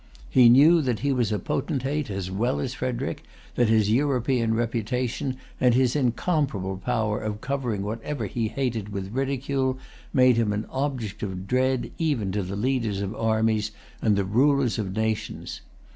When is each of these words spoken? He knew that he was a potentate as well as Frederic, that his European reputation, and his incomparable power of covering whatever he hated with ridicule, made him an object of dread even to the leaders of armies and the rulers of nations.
He 0.31 0.49
knew 0.49 0.81
that 0.81 1.01
he 1.01 1.13
was 1.13 1.31
a 1.31 1.37
potentate 1.37 2.09
as 2.09 2.31
well 2.31 2.59
as 2.59 2.73
Frederic, 2.73 3.21
that 3.53 3.69
his 3.69 3.91
European 3.91 4.55
reputation, 4.55 5.37
and 5.59 5.75
his 5.75 5.95
incomparable 5.95 6.77
power 6.77 7.21
of 7.21 7.39
covering 7.39 7.83
whatever 7.83 8.25
he 8.25 8.47
hated 8.47 8.89
with 8.89 9.13
ridicule, 9.13 9.77
made 10.11 10.37
him 10.37 10.53
an 10.53 10.65
object 10.71 11.21
of 11.21 11.45
dread 11.45 11.91
even 11.99 12.31
to 12.31 12.41
the 12.41 12.55
leaders 12.55 12.99
of 13.03 13.13
armies 13.15 13.69
and 14.01 14.15
the 14.15 14.25
rulers 14.25 14.79
of 14.79 14.95
nations. 14.95 15.61